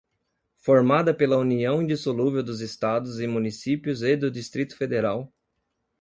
[0.57, 5.31] formada pela união indissolúvel dos Estados e Municípios e do Distrito Federal